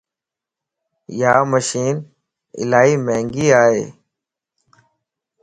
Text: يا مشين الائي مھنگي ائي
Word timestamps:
يا 1.19 1.33
مشين 1.51 1.95
الائي 2.61 2.93
مھنگي 3.05 3.47
ائي 3.61 3.81